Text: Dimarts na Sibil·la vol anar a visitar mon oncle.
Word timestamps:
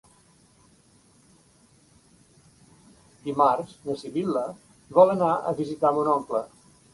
Dimarts 3.27 3.77
na 3.91 3.99
Sibil·la 4.01 4.45
vol 5.01 5.15
anar 5.17 5.31
a 5.37 5.55
visitar 5.63 5.93
mon 6.01 6.11
oncle. 6.17 6.43